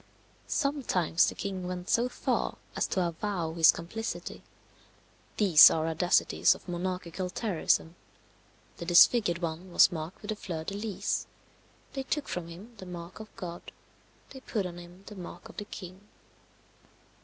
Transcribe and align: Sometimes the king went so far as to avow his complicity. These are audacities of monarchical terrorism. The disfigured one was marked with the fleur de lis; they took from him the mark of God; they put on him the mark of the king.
Sometimes 0.47 1.29
the 1.29 1.35
king 1.35 1.67
went 1.67 1.87
so 1.87 2.09
far 2.09 2.57
as 2.75 2.87
to 2.87 3.05
avow 3.05 3.53
his 3.53 3.71
complicity. 3.71 4.41
These 5.37 5.69
are 5.69 5.85
audacities 5.87 6.55
of 6.55 6.67
monarchical 6.67 7.29
terrorism. 7.29 7.95
The 8.77 8.85
disfigured 8.85 9.43
one 9.43 9.71
was 9.71 9.91
marked 9.91 10.23
with 10.23 10.29
the 10.29 10.35
fleur 10.35 10.63
de 10.63 10.73
lis; 10.73 11.27
they 11.93 12.01
took 12.01 12.27
from 12.27 12.47
him 12.47 12.73
the 12.77 12.87
mark 12.87 13.19
of 13.19 13.29
God; 13.35 13.71
they 14.31 14.39
put 14.39 14.65
on 14.65 14.79
him 14.79 15.03
the 15.05 15.13
mark 15.15 15.47
of 15.49 15.57
the 15.57 15.65
king. 15.65 16.01